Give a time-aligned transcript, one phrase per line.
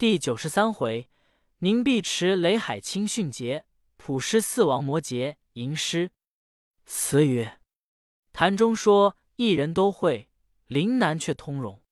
[0.00, 1.10] 第九十三回，
[1.58, 3.66] 宁碧池雷海清训节，
[3.98, 6.10] 普师四王摩诘吟诗。
[6.86, 7.60] 词曰：
[8.32, 10.30] 坛中说一人都会，
[10.68, 11.82] 陵南却通融。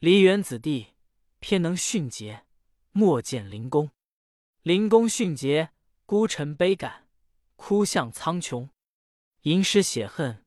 [0.00, 0.94] 梨园子弟
[1.38, 2.46] 偏能训节，
[2.90, 3.92] 莫见灵公。
[4.62, 5.70] 灵公训节，
[6.04, 7.06] 孤臣悲感，
[7.54, 8.68] 哭向苍穹。
[9.42, 10.44] 吟诗写恨，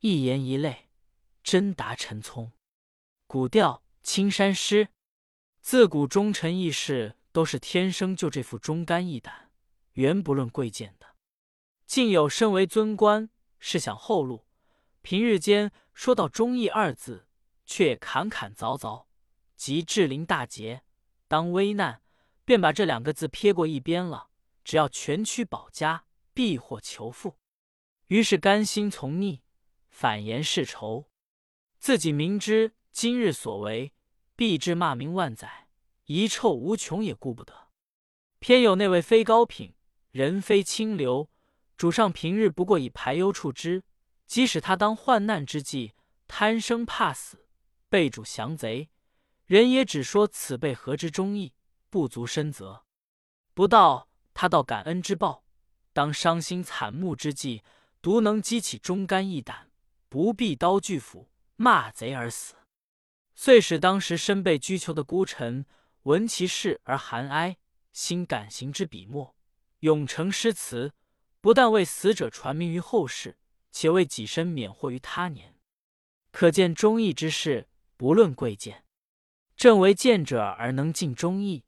[0.00, 0.90] 一言一泪，
[1.42, 2.52] 真达陈聪。
[3.26, 4.90] 古调青山诗，
[5.62, 9.50] 自古忠臣义士都是天生就这副忠肝义胆，
[9.92, 11.16] 原不论贵贱的。
[11.86, 14.44] 竟有身为尊官，是想后路，
[15.00, 17.28] 平日间说到忠义二字。
[17.64, 19.06] 却也砍砍凿凿，
[19.56, 20.82] 及至临大节，
[21.28, 22.02] 当危难，
[22.44, 24.28] 便把这两个字撇过一边了。
[24.64, 27.38] 只要全躯保家，必获求富。
[28.08, 29.42] 于是甘心从逆，
[29.88, 31.08] 反言世仇。
[31.78, 33.94] 自己明知今日所为，
[34.42, 35.68] 必至骂名万载，
[36.06, 37.68] 遗臭无穷，也顾不得。
[38.40, 39.76] 偏有那位非高品，
[40.10, 41.30] 人非清流，
[41.76, 43.84] 主上平日不过以排忧处之，
[44.26, 45.92] 即使他当患难之际，
[46.26, 47.46] 贪生怕死。
[47.88, 48.90] 被主降贼，
[49.46, 51.54] 人也只说此辈何之忠义，
[51.88, 52.82] 不足深责。
[53.54, 55.44] 不道他道感恩之报，
[55.92, 57.62] 当伤心惨目之际，
[58.00, 59.70] 独能激起忠肝义胆，
[60.08, 62.56] 不必刀锯斧骂贼而死。
[63.34, 65.66] 遂使当时身被拘囚的孤臣
[66.02, 67.56] 闻其事而寒哀，
[67.92, 69.34] 心感行之笔墨，
[69.80, 70.92] 永成诗词，
[71.40, 73.38] 不但为死者传名于后世，
[73.70, 75.56] 且为己身免祸于他年。
[76.30, 77.68] 可见忠义之事。
[77.94, 78.84] 不论贵贱，
[79.54, 81.62] 正为见者而能尽忠义，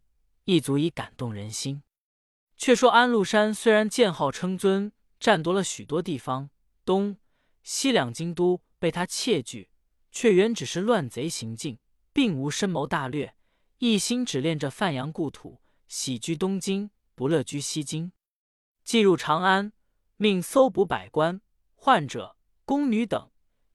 [0.46, 1.84] 亦足以感动人心。
[2.56, 4.90] 却说安禄山虽然建号称尊，
[5.20, 6.50] 占夺了许多地方，
[6.84, 7.18] 东
[7.62, 9.70] 西两京都被他窃据，
[10.14, 11.76] 却原只是乱贼行径，
[12.12, 13.34] 并无深谋大略，
[13.78, 18.12] 一心只恋着范阳故土，喜居东京，不乐居西京。
[18.84, 19.72] 既入长安，
[20.16, 21.40] 命搜捕百官、
[21.74, 23.28] 患者、宫女等，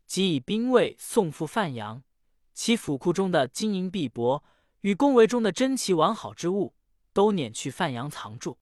[0.08, 2.02] 即以兵卫送赴范阳。
[2.54, 4.42] 其府库中的金银币帛
[4.80, 6.74] 与宫闱中的珍奇完好之物，
[7.12, 8.58] 都撵去范阳藏住。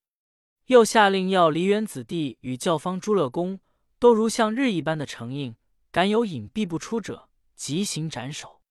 [0.66, 3.60] 又下令要梨园子弟与教坊诸乐公，
[4.00, 5.56] 都如像日一般的承应，
[5.92, 7.27] 敢有隐蔽不出者，
[7.58, 8.62] 即行斩首。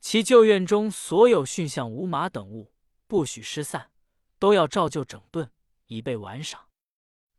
[0.00, 2.74] 其旧院中所有驯象、五马等物，
[3.06, 3.90] 不许失散，
[4.38, 5.50] 都要照旧整顿，
[5.86, 6.68] 以备玩赏。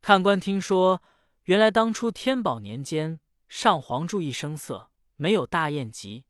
[0.02, 1.04] 看官听说，
[1.44, 6.26] 原来当初天宝年间，上皇注意声色，没有大宴集。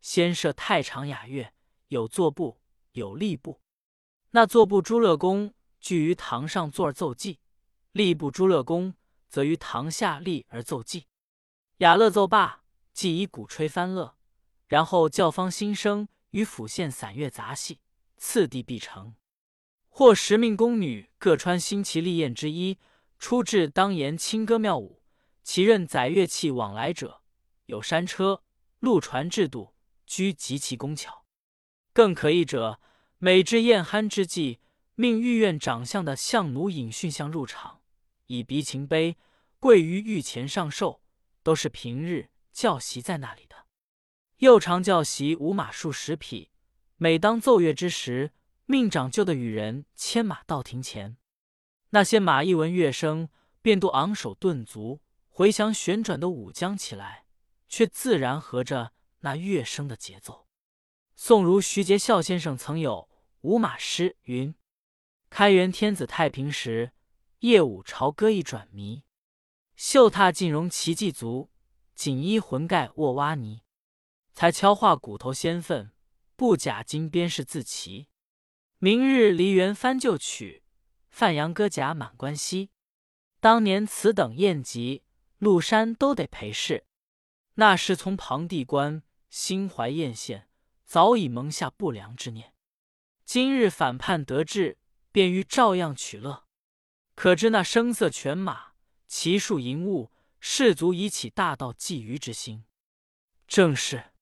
[0.00, 1.52] 先设太常雅乐，
[1.88, 2.60] 有坐部，
[2.92, 3.60] 有吏部。
[4.30, 7.40] 那坐部诸乐公聚于堂上坐而奏祭，
[7.92, 8.94] 吏部诸乐公
[9.28, 11.06] 则于堂下立而奏祭。
[11.78, 12.64] 雅乐奏罢，
[12.96, 14.16] 即以鼓吹翻乐，
[14.68, 17.80] 然后教坊新生与府县散乐杂戏，
[18.16, 19.14] 次第必成。
[19.90, 22.78] 或十命宫女各穿新奇丽艳之衣，
[23.18, 25.02] 出至当言清歌妙舞。
[25.42, 27.20] 其任载乐器往来者，
[27.66, 28.42] 有山车、
[28.78, 29.74] 陆船制度。
[30.06, 31.26] 居极其工巧，
[31.92, 32.80] 更可疑者，
[33.18, 34.60] 每至宴酣之际，
[34.94, 37.80] 命御苑长相的相奴引驯相入场，
[38.26, 39.16] 以鼻琴杯
[39.58, 41.02] 跪于御前上寿，
[41.42, 43.66] 都是平日教习在那里的。
[44.38, 46.50] 又常教习五马数十匹，
[46.96, 48.32] 每当奏乐之时，
[48.64, 51.18] 命长就的与人牵马到庭前，
[51.90, 53.28] 那些马一闻乐声，
[53.60, 57.26] 便都昂首顿足，回翔旋转的舞将起来，
[57.68, 58.92] 却自然合着。
[59.20, 60.46] 那乐声的节奏，
[61.16, 64.54] 宋儒徐杰孝先生曾有五马诗云
[65.28, 66.92] ：“开元天子太平时，
[67.40, 69.02] 夜舞朝歌一转迷。
[69.74, 71.50] 绣踏尽容奇迹足，
[71.96, 73.62] 锦衣魂盖卧蛙泥。
[74.32, 75.90] 才敲画骨头仙分，
[76.36, 78.06] 不假金鞭是自齐。
[78.78, 80.62] 明日梨园翻旧曲，
[81.08, 82.70] 范阳歌甲满关西。
[83.40, 85.02] 当年此等宴集，
[85.40, 86.86] 麓山都得陪侍。
[87.54, 90.44] 那时从庞地官。”心怀艳羡，
[90.84, 92.54] 早已萌下不良之念。
[93.24, 94.78] 今日反叛得志，
[95.12, 96.46] 便欲照样取乐。
[97.14, 98.68] 可知那声色犬马，
[99.08, 100.10] 骑术淫物，
[100.40, 102.64] 士卒已起大道觊觎之心。
[103.46, 104.12] 正是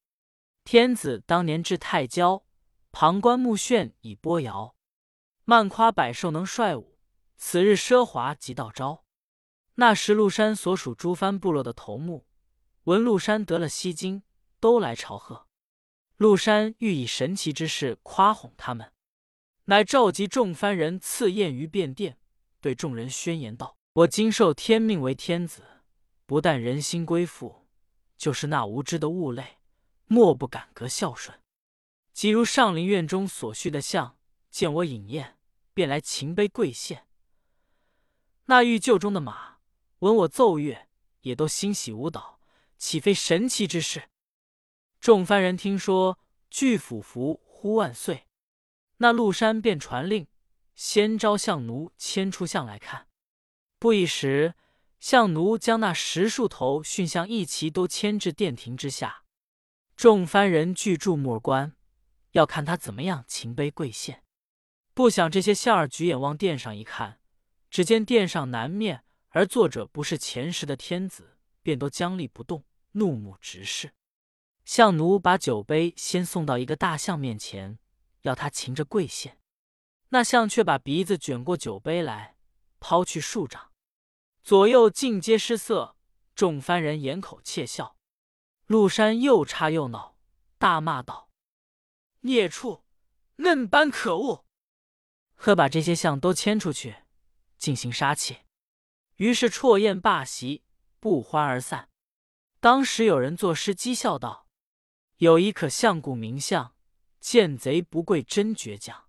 [0.64, 2.44] 天子当年至太郊，
[2.93, 4.75] 旁观目眩以波摇，
[5.44, 6.99] 慢夸百兽能率舞。
[7.37, 9.05] 此日奢华即到招。
[9.75, 12.26] 那时陆山所属诸藩部落的头目，
[12.84, 14.22] 闻陆山得了西京。
[14.61, 15.46] 都来朝贺，
[16.16, 18.94] 陆山欲以神奇之事夸哄他们，
[19.66, 22.16] 乃召集众藩人赐宴于便殿，
[22.62, 25.74] 对众人宣言道：“我今受天命为天子，
[26.26, 27.67] 不但人心归附，
[28.17, 29.59] 就是那无知的物类，
[30.06, 31.38] 莫不感格孝顺。
[32.12, 34.17] 即如上林苑中所叙的像，
[34.50, 35.37] 见我饮宴，
[35.73, 37.06] 便来擒杯跪献。
[38.47, 39.59] 那御厩中的马
[39.99, 40.88] 闻我奏乐，
[41.23, 42.41] 也都欣喜舞蹈，
[42.79, 44.09] 岂非神奇之事？
[45.00, 46.19] 众番人听说，
[46.50, 48.26] 俱俯伏呼万岁。
[48.99, 50.26] 那陆山便传令，
[50.75, 53.09] 先招相奴牵出象来看。
[53.79, 54.55] 不一时，
[55.05, 59.25] 相奴将那十数头驯象一齐都牵至殿庭之下，
[59.95, 61.77] 众番人俱注目观，
[62.31, 64.25] 要看他怎么样擒杯跪献。
[64.95, 67.21] 不想这些象儿举眼望殿上一看，
[67.69, 73.93] 只见殿上南面而坐着不是前时的天子，便都僵立不动，怒目直视。
[74.65, 77.79] 相奴把酒杯先送到一个大象面前。
[78.23, 79.39] 要他擒着跪献，
[80.09, 82.39] 那象却把鼻子卷过酒杯来，
[82.81, 83.74] 抛去数丈，
[84.44, 85.96] 左右尽皆失色。
[86.35, 87.96] 众番人掩口窃笑。
[88.67, 90.17] 陆山又叉又恼，
[90.58, 91.31] 大骂道
[92.20, 92.85] ：“孽畜，
[93.37, 94.44] 嫩般可恶！
[95.35, 96.96] 喝把这些象都牵出去，
[97.56, 98.41] 进行杀气。”
[99.17, 100.64] 于是啜宴罢席，
[101.00, 101.88] 不欢而散。
[102.61, 104.49] 当时有人作诗讥笑道
[105.19, 106.75] ：“有一可相故名相。”
[107.20, 109.08] 见贼不跪真倔强，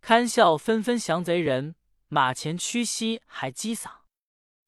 [0.00, 1.76] 堪笑纷纷降贼人，
[2.08, 4.05] 马前屈膝还击嗓。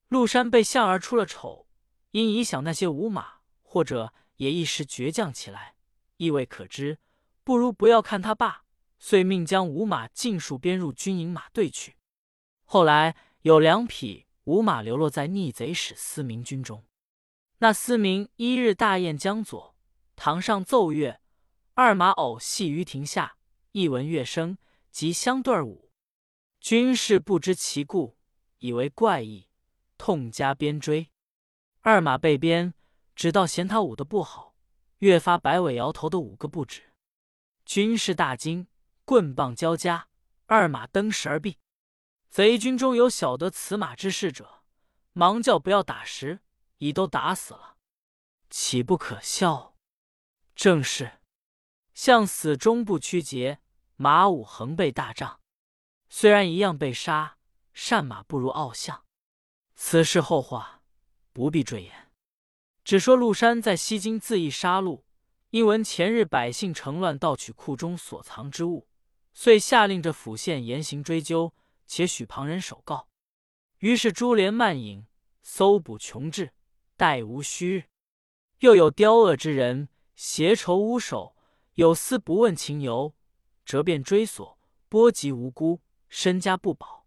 [0.09, 1.69] 陆山被相儿出了丑，
[2.13, 5.75] 因已想那些无马，或者也一时倔强起来，
[6.17, 6.99] 意味可知。
[7.45, 8.65] 不如不要看他罢，
[8.99, 11.97] 遂命将五马尽数编入军营马队去。
[12.65, 16.85] 后来有两匹五马流落在逆贼使司明军中，
[17.59, 19.77] 那司明一日大宴江左，
[20.17, 21.21] 堂上奏乐。
[21.75, 23.37] 二马偶戏于庭下，
[23.73, 24.59] 一闻乐声，
[24.91, 25.91] 即相对舞。
[26.61, 28.17] 军士不知其故，
[28.59, 29.48] 以为怪异，
[29.99, 31.11] 痛加鞭追。
[31.81, 32.73] 二马被鞭，
[33.15, 34.55] 只道嫌他舞的不好，
[34.99, 36.95] 越发摆尾摇头的五个不止。
[37.67, 38.69] 军士大惊，
[39.05, 40.09] 棍棒交加，
[40.47, 41.57] 二马登时而毙。
[42.31, 44.63] 贼军中有晓得此马之事者，
[45.13, 46.41] 忙叫不要打时，
[46.79, 47.77] 已都打死了，
[48.49, 49.75] 岂不可笑？
[50.55, 51.21] 正是。
[51.95, 53.61] 向死终不屈节，
[53.97, 55.41] 马武横被大仗。
[56.09, 57.39] 虽然一样被杀，
[57.73, 59.05] 善马不如傲象。
[59.81, 60.83] 此事后话，
[61.33, 62.11] 不必赘言。
[62.83, 65.03] 只说陆山在西京自缢杀戮，
[65.51, 68.89] 因闻前日百姓乘乱盗取库中所藏之物，
[69.33, 71.55] 遂下令着府县严刑追究，
[71.87, 73.09] 且许旁人首告。
[73.79, 75.07] 于是株连漫影，
[75.43, 76.53] 搜捕穷至，
[76.97, 77.85] 待无虚日。
[78.59, 81.37] 又有刁恶之人，挟仇污首。
[81.75, 83.15] 有私不问情由，
[83.65, 84.59] 折便追索，
[84.89, 87.07] 波及无辜，身家不保。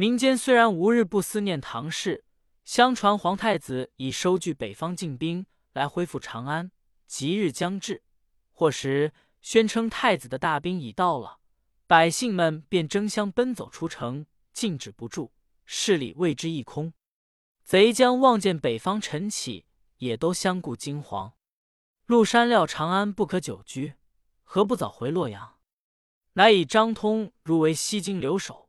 [0.00, 2.24] 民间虽然无日不思念唐氏，
[2.64, 6.70] 相传皇太子已收据北方进兵来恢复长安，
[7.08, 8.04] 吉日将至，
[8.52, 11.40] 或时宣称太子的大兵已到了，
[11.88, 15.32] 百姓们便争相奔走出城，静止不住，
[15.64, 16.92] 势力为之一空。
[17.64, 19.66] 贼将望见北方晨起，
[19.96, 21.32] 也都相顾惊惶。
[22.06, 23.94] 陆山料长安不可久居，
[24.44, 25.56] 何不早回洛阳？
[26.34, 28.67] 乃以张通如为西京留守，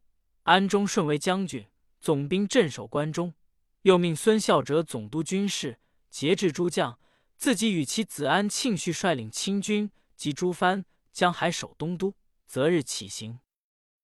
[0.50, 1.68] 安忠顺为将军，
[2.02, 3.36] 总兵镇守关中。
[3.84, 5.78] 又命孙孝哲总督军事，
[6.10, 6.98] 节制诸将，
[7.38, 12.16] 自己与其子安庆绪率领清军及诸藩将海守东都，
[12.48, 13.38] 择日起行。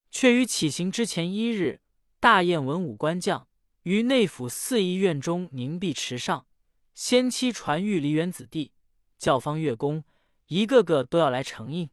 [0.08, 1.80] 却于起行之前一日，
[2.20, 3.48] 大宴文武官将，
[3.82, 6.46] 于内府四义院中凝碧池上，
[6.94, 8.70] 先期传谕梨园子弟。
[9.18, 10.04] 教坊乐工
[10.46, 11.90] 一个个都要来承应。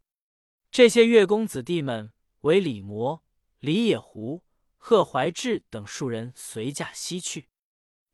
[0.70, 3.23] 这些乐工子弟们为李模、
[3.64, 4.44] 李野狐、
[4.76, 7.48] 贺怀志等数人随驾西去，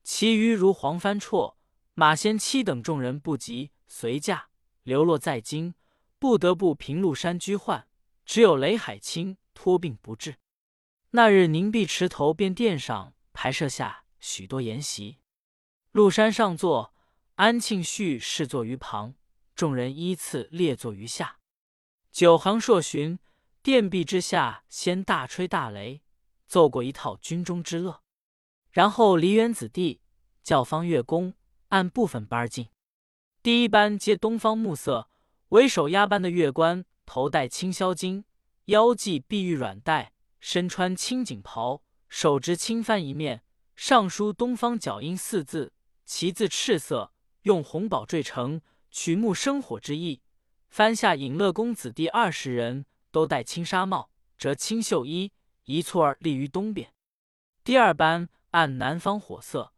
[0.03, 1.55] 其余如黄帆绰、
[1.95, 4.49] 马先期等众人不及随驾，
[4.83, 5.73] 流落在京，
[6.19, 7.87] 不得不平陆山居患。
[8.23, 10.35] 只有雷海清托病不治。
[11.09, 15.17] 那日凝碧池头便殿上排设下许多筵席，
[15.91, 16.93] 陆山上座。
[17.33, 19.15] 安庆绪侍坐于旁，
[19.55, 21.39] 众人依次列坐于下。
[22.11, 23.17] 九行朔巡，
[23.69, 26.01] 殿壁之下，先大吹大擂，
[26.47, 28.01] 奏过一套军中之乐。
[28.71, 30.01] 然后梨园子弟、
[30.41, 31.35] 教坊乐工
[31.67, 32.69] 按部分班进。
[33.43, 35.07] 第一班接东方暮色，
[35.49, 38.23] 为首押班的乐官头戴青霄巾，
[38.65, 43.43] 腰系碧玉软带，身穿青锦袍，手执青帆一面，
[43.75, 45.73] 上书“东方角音”四字，
[46.07, 47.13] 其字赤色。
[47.43, 50.23] 用红宝缀成，曲目生火之意。
[50.69, 55.31] 翻下引乐公子弟二十人，都戴青纱帽，着青绣衣，
[55.65, 56.93] 一簇儿立于东边。
[57.63, 59.73] 第二班按南方火色，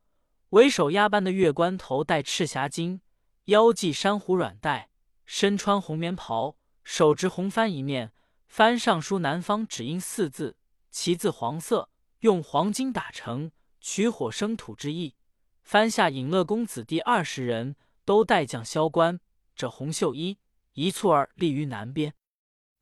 [0.49, 2.99] 为首押班的月官头戴赤霞巾，
[3.45, 4.89] 腰系珊瑚软带，
[5.25, 8.13] 身穿红棉袍，手执红帆一面，
[8.47, 10.57] 翻上书南方只因四字，
[10.89, 15.15] 其字黄色，用黄金打成，取火生土之意。
[15.63, 19.19] 翻下隐乐公子弟二十人，都带将萧关，
[19.55, 20.37] 着红袖衣，
[20.73, 22.13] 一簇儿立于南边。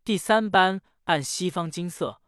[0.10, 2.20] 第三班按西方金色，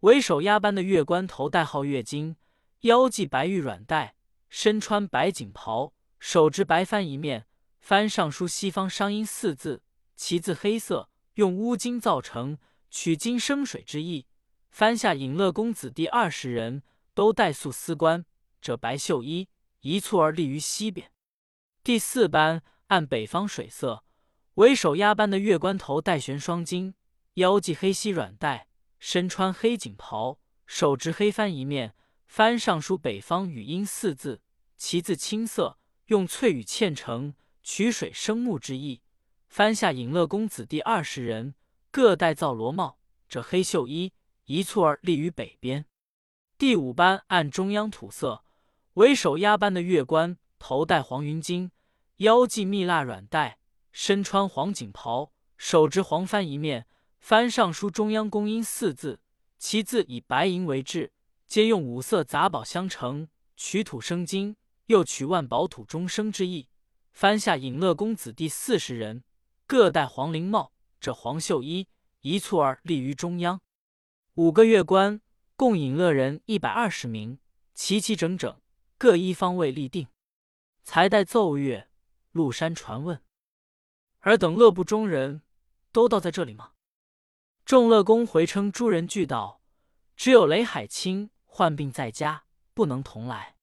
[0.00, 2.34] 为首押班的月官头戴号月金，
[2.80, 4.16] 腰系白玉软带，
[4.48, 7.46] 身穿白锦袍，手执白帆一面，
[7.78, 9.84] 帆上书西方商音四字，
[10.16, 12.58] 其字黑色，用乌金造成，
[12.90, 14.26] 取金生水之意。
[14.72, 16.82] 帆下尹乐公子弟二十人，
[17.14, 18.24] 都戴素丝冠，
[18.60, 19.48] 着白袖衣。
[19.82, 21.12] 一簇而立于西边。
[21.84, 24.02] 第四班按北方水色，
[24.54, 26.94] 为首押班的月关头戴悬双金，
[27.38, 28.66] 腰系黑锡软带，
[28.98, 31.94] 身穿黑锦袍，手执黑帆一面，
[32.26, 34.42] 帆上书北方语音四字，
[34.76, 39.02] 其字青色，用翠羽嵌成，取水生木之意。
[39.48, 41.54] 帆下隐乐公子弟二十人，
[41.92, 44.12] 各戴皂罗帽，着黑袖衣，
[44.46, 45.86] 一簇而立于北边。
[46.58, 48.44] 第五班按中央土色。
[48.94, 51.70] 为首押班的月官头戴黄云巾，
[52.16, 53.60] 腰系蜜蜡软带，
[53.92, 56.87] 身穿黄锦袍，手执黄帆一面，
[57.18, 59.20] 翻上书中央公音四字，
[59.58, 61.12] 其字以白银为质，
[61.46, 64.56] 皆用五色杂宝相成，取土生金，
[64.86, 66.68] 又取万宝土中生之意。
[67.12, 69.24] 翻下隐乐公子弟四十人，
[69.66, 71.88] 各戴黄绫帽，着黄袖衣，
[72.20, 73.60] 一簇儿立于中央。
[74.34, 75.20] 五个月官
[75.56, 77.38] 共隐乐人一百二十名，
[77.74, 78.60] 齐齐整整。
[78.96, 80.08] 各一方位立定，
[80.82, 81.88] 才待奏乐。
[82.32, 83.22] 陆山传问
[84.20, 85.42] ：“尔等乐部中人
[85.92, 86.72] 都到在这里吗？”
[87.68, 89.60] 众乐公回称：“诸人俱到，
[90.16, 93.56] 只有雷海清患病在家，不能同来。”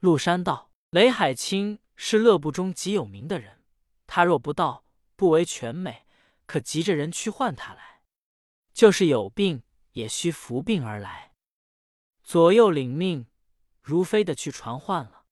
[0.00, 3.62] 陆山道：“雷海清是乐部中极有名的人，
[4.08, 6.04] 他若不到，不为全美，
[6.46, 8.02] 可急着人去唤他来。
[8.72, 11.34] 就是有病，也需服病而来。”
[12.24, 13.28] 左右领命。
[13.80, 15.26] 如飞的去传唤了，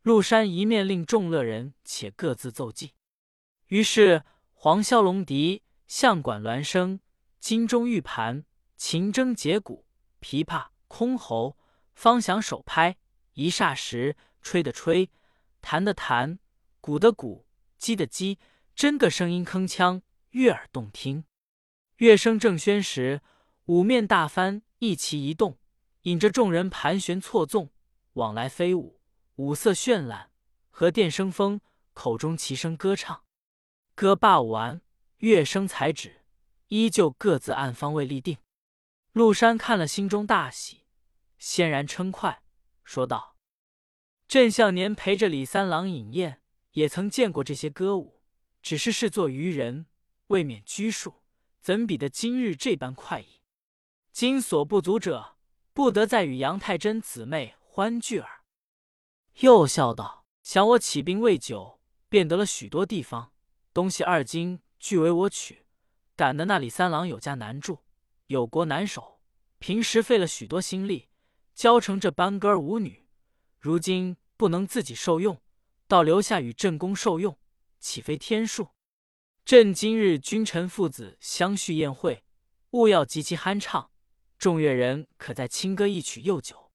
[0.00, 2.94] 陆山一面令众乐人且各自奏记。
[3.66, 4.24] 于是
[4.54, 7.00] 黄箫龙笛、象管鸾声、
[7.44, 9.84] 金钟玉盘、琴筝结鼓、
[10.22, 11.56] 琵琶箜篌、
[11.92, 12.96] 方响手拍，
[13.34, 15.10] 一霎时吹的吹，
[15.60, 16.38] 弹的弹，
[16.80, 17.44] 鼓的鼓，
[17.76, 18.38] 击的击，
[18.74, 21.26] 真个声音铿锵，悦耳动听。
[21.98, 23.20] 乐声正喧时，
[23.66, 25.58] 五面大幡一齐移动，
[26.04, 27.70] 引着众人盘旋错纵。
[28.14, 29.02] 往来飞舞，
[29.34, 30.30] 五色绚烂，
[30.70, 31.60] 和电生风，
[31.92, 33.22] 口中齐声歌唱。
[33.94, 34.80] 歌罢完，
[35.18, 36.23] 乐声才止，
[36.74, 38.38] 依旧各自按方位立定。
[39.12, 40.86] 陆山看了，心中大喜，
[41.38, 42.42] 欣然称快，
[42.82, 43.36] 说道
[44.26, 48.20] ：“朕向年陪着李三郎饮宴，也曾见过这些歌舞，
[48.60, 49.86] 只是视作愚人，
[50.26, 51.22] 未免拘束，
[51.60, 53.40] 怎比得今日这般快意？
[54.10, 55.36] 今所不足者，
[55.72, 58.44] 不得再与杨太真姊妹。”欢聚儿，
[59.40, 63.32] 又笑道：“想我起兵未久，便得了许多地方
[63.72, 65.63] 东西，二京俱为我取，
[66.16, 67.80] 赶得那里三郎有家难住，
[68.26, 69.20] 有国难守，
[69.58, 71.08] 平时费了许多心力，
[71.54, 73.08] 教成这般歌儿舞女，
[73.58, 75.40] 如今不能自己受用，
[75.88, 77.36] 倒留下与朕公受用，
[77.80, 78.68] 岂非天数？
[79.44, 82.24] 朕今日君臣父子相叙宴会，
[82.70, 83.90] 务要极其酣畅，
[84.38, 86.70] 众乐人可再轻歌一曲又久。”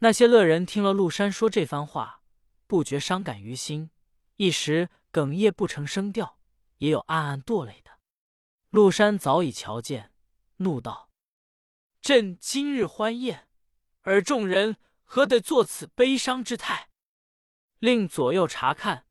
[0.00, 2.22] 那些乐人听了陆山说这番话，
[2.66, 3.90] 不觉伤感于心，
[4.36, 6.38] 一时哽咽不成声调，
[6.78, 7.91] 也有暗暗堕泪的。
[8.72, 10.14] 陆山早已瞧见，
[10.56, 11.10] 怒道
[12.00, 13.46] ：“朕今日欢宴，
[14.00, 16.88] 而众人何得作此悲伤之态？”
[17.80, 19.04] 令左右查看，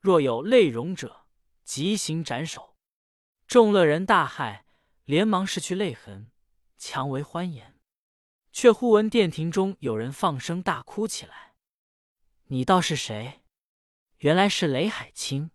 [0.00, 1.26] 若有泪容者，
[1.62, 2.74] 即行斩首。
[3.46, 4.62] 众乐人大骇，
[5.04, 6.32] 连忙拭去泪痕，
[6.78, 7.78] 强为欢颜。
[8.50, 11.54] 却忽闻殿庭中有人放声大哭起来。
[12.44, 13.42] 你道是谁？
[14.20, 15.50] 原来是雷海清。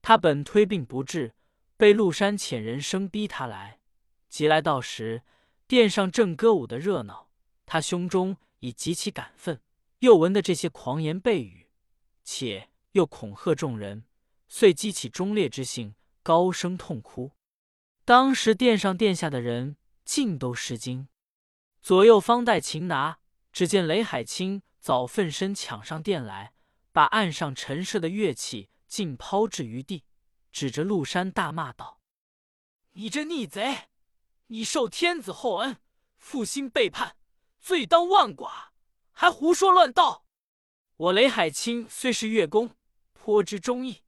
[0.00, 1.34] 他本推病不治，
[1.76, 3.80] 被陆山遣人生逼他来。
[4.28, 5.22] 即来到时，
[5.66, 7.30] 殿上正歌舞的热闹，
[7.64, 9.60] 他胸中已极其感愤，
[10.00, 11.68] 又闻的这些狂言悖语，
[12.22, 14.04] 且又恐吓众人，
[14.48, 17.32] 遂激起忠烈之性，高声痛哭。
[18.04, 21.08] 当时殿上殿下的人尽都失惊。
[21.82, 23.18] 左右方待擒拿，
[23.52, 26.52] 只见雷海清早奋身抢上殿来，
[26.92, 30.04] 把岸上陈设的乐器尽抛置于地，
[30.56, 32.00] 指着陆山大骂道
[32.96, 33.90] ：“你这逆贼！
[34.46, 35.76] 你受天子厚恩，
[36.16, 37.14] 负心背叛，
[37.60, 38.72] 罪当万剐，
[39.12, 40.24] 还胡说乱道！
[40.96, 42.74] 我雷海清虽是月宫，
[43.12, 44.00] 颇知忠义，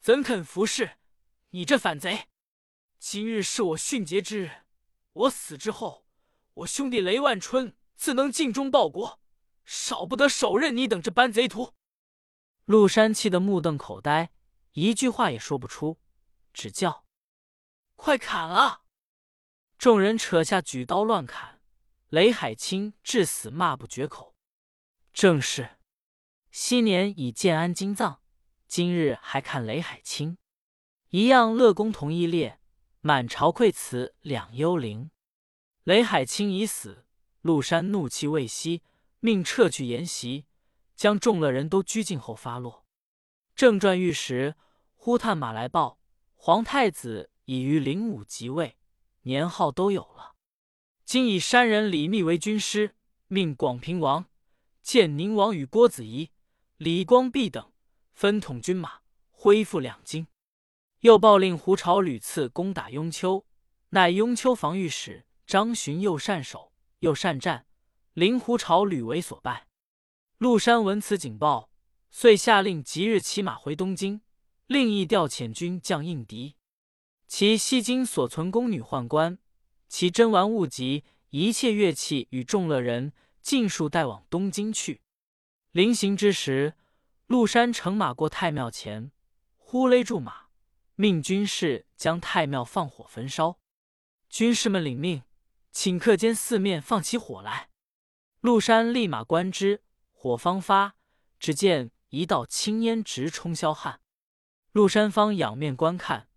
[0.00, 0.92] 怎肯服侍
[1.50, 2.28] 你这反贼？
[2.98, 4.50] 今日是我殉节之日，
[5.12, 6.06] 我死之后，
[6.54, 9.20] 我兄弟雷万春自能尽忠报国，
[9.66, 11.74] 少不得手刃你等这般贼徒。
[12.64, 14.30] 陆山气得目瞪口呆，
[14.72, 15.98] 一句话也说不出，
[16.52, 17.04] 只叫
[17.96, 18.82] ：“快砍啊！”
[19.78, 21.60] 众人扯下举刀乱砍，
[22.08, 24.36] 雷海清至死骂不绝口。
[25.12, 25.78] 正是
[26.50, 28.20] 昔年已建安金藏，
[28.68, 30.38] 今日还看雷海清，
[31.08, 32.58] 一样乐公同一列。
[33.02, 35.10] 满朝馈辞两幽灵，
[35.84, 37.06] 雷海清已死。
[37.40, 38.82] 陆山怒气未息，
[39.20, 40.44] 命撤去筵席，
[40.94, 42.79] 将众乐人都拘禁后发落。
[43.60, 44.54] 正转御时，
[44.94, 45.98] 忽探马来报：
[46.34, 48.78] 皇太子已于灵武即位，
[49.24, 50.34] 年号都有了。
[51.04, 54.24] 今以山人李密为军师，命广平王、
[54.80, 56.30] 建宁王与郭子仪、
[56.78, 57.70] 李光弼等
[58.14, 59.00] 分统军马，
[59.30, 60.26] 恢复两京。
[61.00, 63.44] 又报令胡朝屡次攻打雍丘，
[63.90, 67.66] 乃雍丘防御使张巡又善守又善战，
[68.14, 69.68] 令胡朝屡为所败。
[70.38, 71.69] 陆山闻此警报，
[72.10, 74.20] 遂下令即日骑马回东京，
[74.66, 76.56] 另意调遣军将应敌。
[77.26, 79.38] 其西京所存宫女宦官，
[79.88, 85.02] 其珍玩物及，一切乐器与众乐人，尽数带往东京去。
[85.70, 86.74] 临行之时，
[87.26, 89.12] 陆山乘马过太庙前，
[89.56, 90.48] 忽勒住马。
[90.96, 93.58] 命军士将太庙放火焚烧，
[94.28, 95.22] 军士们领命，
[95.72, 97.70] 顷刻间四面放起火来。
[98.40, 100.96] 陆山立马观之，火方发，
[101.38, 104.00] 只见一道青烟直冲霄汉。
[104.70, 106.28] 陆山方仰面观看，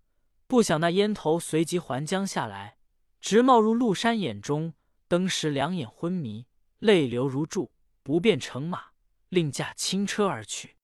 [0.47, 2.77] 不想那烟头随即还将下来，
[3.19, 4.73] 直冒入陆山眼中，
[5.07, 6.47] 登时两眼昏迷，
[6.79, 8.93] 泪流如注，不便乘马，
[9.29, 10.77] 令驾轻车而去。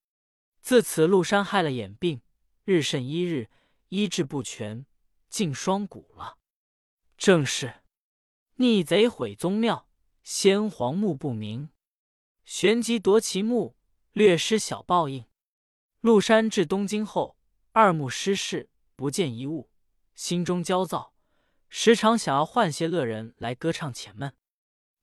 [0.61, 2.21] 自此，陆山害了眼病，
[2.65, 3.49] 日甚一日。
[3.91, 4.85] 医治不全，
[5.29, 6.37] 竟双骨了。
[7.17, 7.81] 正是
[8.57, 9.89] 逆贼毁宗庙，
[10.21, 11.71] 先皇墓不明，
[12.45, 13.75] 旋即夺其墓，
[14.13, 15.25] 略施小报应。
[16.01, 17.37] 陆山至东京后，
[17.71, 19.69] 二目失视，不见一物，
[20.15, 21.13] 心中焦躁，
[21.69, 24.33] 时常想要唤些乐人来歌唱遣闷。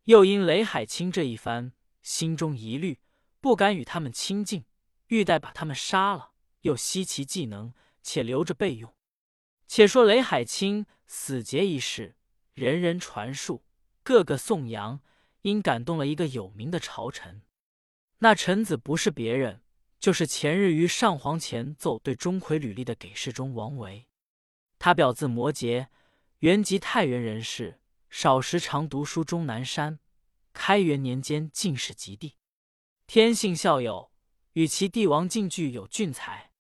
[0.05, 3.01] 又因雷海清这一番，心中疑虑，
[3.41, 4.65] 不敢与他们亲近，
[5.09, 7.73] 欲待把他们杀了，又惜其技能。
[8.09, 8.95] 且留着备用。
[9.67, 12.15] 且说雷海清死劫一事，
[12.55, 13.65] 人人传述，
[14.05, 15.01] 个个颂扬，
[15.43, 17.43] 因感动了一个有名的朝臣。
[18.19, 19.63] 那臣子不是别人，
[19.99, 24.07] 就是前日于上皇前奏对钟馗履历的给事中王维。
[24.79, 25.89] 他表字摩诘，
[26.39, 29.99] 原籍太原人士，少时常读书终南山。
[30.53, 32.37] 开元年间进士及第，
[33.07, 34.11] 天性孝友，
[34.55, 36.51] 与其帝王近聚有俊才。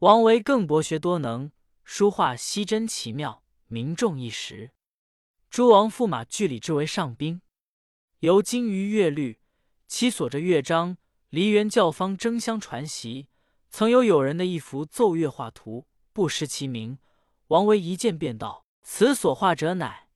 [0.00, 1.50] 王维更博学多能，
[1.82, 4.72] 书画稀珍奇妙，名重一时。
[5.48, 7.40] 诸王驸马俱礼之为上宾。
[8.18, 9.40] 尤精于乐律，
[9.94, 10.96] 其所着乐章，
[11.28, 13.28] 梨园教坊争相传习。
[13.68, 16.98] 曾有友人的一幅奏乐画图，不识其名。
[17.48, 20.08] 王维一见便道：“此所画者乃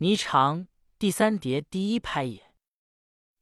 [0.00, 0.66] 霓裳
[0.98, 2.52] 第三叠第一拍也。”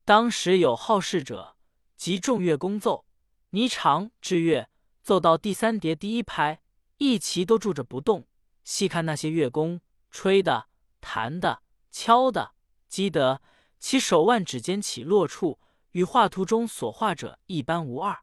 [0.04, 1.56] 当时有好事者，
[1.96, 3.06] 即众乐工奏
[3.52, 4.68] 霓裳之乐。
[5.02, 6.60] 奏到第三叠第一拍，
[6.98, 8.26] 一齐都住着不动。
[8.62, 10.66] 细看那些乐工，吹的、
[11.00, 12.52] 弹的、敲的、
[12.86, 13.40] 击的，
[13.80, 15.58] 其手腕指尖起落处，
[15.90, 18.22] 与画图中所画者一般无二。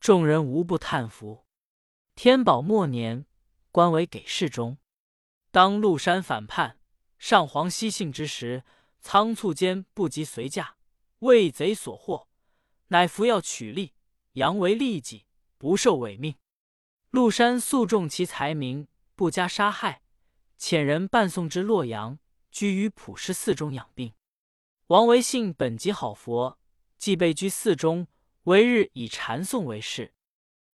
[0.00, 1.44] 众人无不叹服。
[2.14, 3.26] 天宝末年，
[3.70, 4.78] 官为给事中。
[5.50, 6.78] 当陆山反叛，
[7.18, 8.64] 上皇西幸之时，
[9.00, 10.76] 仓促间不及随驾，
[11.18, 12.28] 为贼所获，
[12.88, 13.92] 乃服药取利，
[14.32, 15.26] 扬为利己。
[15.58, 16.36] 不受委命，
[17.08, 20.02] 陆山诉重其才名，不加杀害，
[20.58, 22.18] 遣人伴送至洛阳，
[22.50, 24.12] 居于普师寺中养病。
[24.88, 26.60] 王维信本即好佛，
[26.96, 28.06] 既被居寺中，
[28.44, 30.14] 为日以禅诵为事。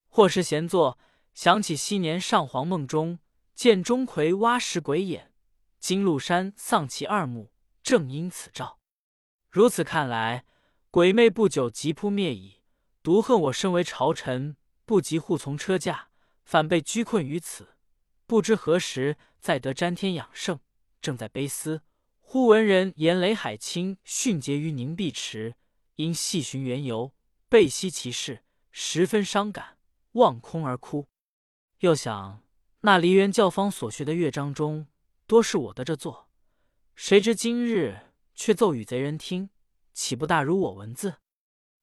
[0.08, 0.98] 或是闲坐，
[1.32, 3.20] 想起昔年上皇梦中
[3.54, 5.32] 见钟馗挖石鬼眼，
[5.78, 8.78] 今陆山丧其二目，正因此兆。
[9.50, 10.44] 如此看来，
[10.90, 12.60] 鬼魅不久即扑灭矣。
[13.02, 14.56] 独恨我身为朝臣。
[14.84, 16.08] 不及护从车驾，
[16.44, 17.76] 反被拘困于此，
[18.26, 20.58] 不知何时再得瞻天养圣。
[21.00, 21.82] 正在悲思，
[22.32, 25.54] 忽闻人言雷海清殉节于凝碧池，
[25.96, 27.12] 因细寻缘由，
[27.50, 29.76] 备悉其事，十分伤感，
[30.12, 31.06] 望空而哭。
[31.80, 32.42] 又想
[32.80, 34.86] 那梨园教坊所学的乐章中，
[35.26, 36.30] 多是我的这作，
[36.94, 38.00] 谁知今日
[38.34, 39.50] 却奏与贼人听，
[39.92, 41.16] 岂不大如我文字？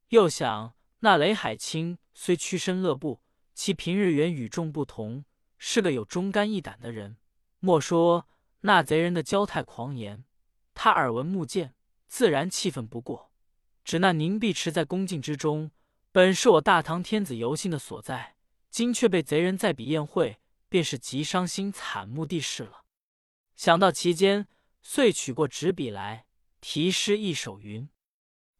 [0.07, 1.99] 又想那雷海清。
[2.15, 3.21] 虽屈身乐部，
[3.53, 5.25] 其平日原与众不同，
[5.59, 7.17] 是个有忠肝义胆的人。
[7.59, 8.27] 莫说
[8.61, 10.25] 那贼人的骄态狂言，
[10.81, 11.75] 他耳闻目见，
[12.07, 13.33] 自然气愤不过。
[13.83, 15.71] 只那凝碧池在宫禁之中，
[16.13, 18.37] 本是我大唐天子游幸的所在，
[18.69, 20.39] 今却被贼人再比宴会，
[20.69, 22.85] 便是极伤心惨目地事了。
[23.57, 24.47] 想到其间，
[24.81, 26.25] 遂取过纸笔来，
[26.61, 27.89] 题诗一首云：“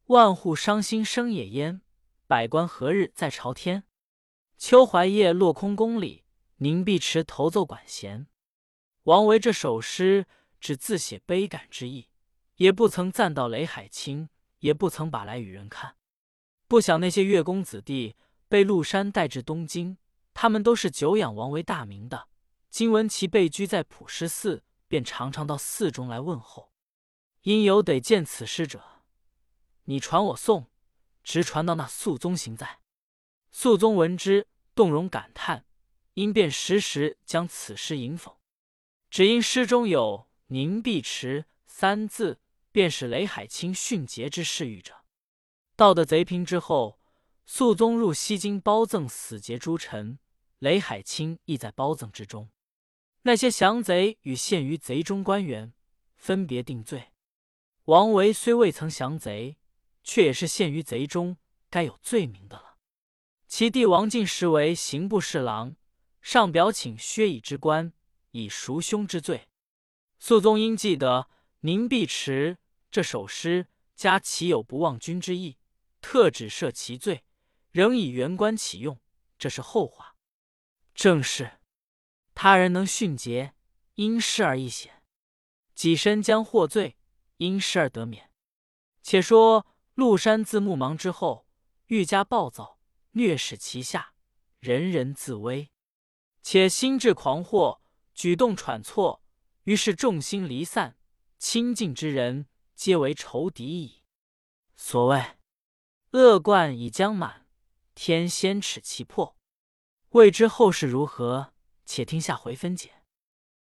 [0.08, 1.80] 万户伤心生野烟，
[2.28, 3.86] 百官何日再朝天？
[4.58, 6.26] 秋槐叶落空宫里，
[6.58, 8.28] 凝碧池头奏管弦。”
[9.04, 10.26] 王维这首诗
[10.60, 12.09] 只自写悲感之意，
[12.60, 15.98] 也不曾赞到雷海清，也不曾把来与人看。
[16.70, 18.16] 不想那些月宫子弟
[18.48, 19.98] 被陆山带至东京，
[20.34, 22.30] 他们都是久仰王维大名的，
[22.70, 24.64] 今闻其被居在普师寺。
[24.90, 26.74] 便常常到寺中来问候，
[27.44, 28.84] 因有得见此诗者，
[29.84, 30.66] 你传我送，
[31.24, 32.80] 直传到那肃宗行在。
[33.52, 35.64] 肃宗闻之，动容感叹，
[36.16, 38.34] 因便时时将此诗引讽。
[39.12, 42.40] 只因诗中有“凝碧池”三字，
[42.72, 44.94] 便是雷海清殉节之事遇者。
[45.76, 47.00] 到得贼平之后，
[47.46, 50.20] 肃宗入西京褒赠死节诸臣，
[50.60, 52.50] 雷海清亦在褒赠之中。
[53.24, 55.74] 那些降贼与陷于贼中官员，
[56.16, 57.12] 分别定罪。
[57.86, 59.58] 王维虽未曾降贼，
[60.04, 61.38] 却也是陷于贼中，
[61.70, 62.78] 该有罪名的了。
[63.48, 65.76] 其弟王进时为刑部侍郎，
[66.22, 67.94] 上表请薛乙之官，
[68.32, 69.48] 以赎兄之罪。
[70.20, 71.30] 肃宗因记得
[71.62, 72.56] 《凝碧池》
[72.90, 75.58] 这首诗，加其有不忘君之意，
[76.00, 77.26] 特指赦其罪，
[77.72, 78.98] 仍以原官启用。
[79.38, 80.16] 这是后话。
[80.96, 81.60] 正是。
[82.34, 83.54] 他人能训节，
[83.96, 85.04] 因事而易显；
[85.76, 86.96] 己身将获罪，
[87.36, 88.32] 因事而得免。
[89.04, 91.46] 且说陆山自木芒之后，
[91.88, 92.80] 愈加暴躁，
[93.12, 94.14] 虐使其下，
[94.62, 95.72] 人人自危，
[96.42, 97.80] 且心智狂惑，
[98.14, 99.22] 举动喘错，
[99.64, 100.96] 于是众心离散，
[101.40, 104.04] 亲近之人皆为仇敌矣。
[104.76, 105.38] 所谓
[106.12, 107.48] 恶贯已将满，
[107.96, 109.38] 天先耻其破。
[110.10, 111.54] 未知后事如何？
[111.86, 112.99] 且听下回分解。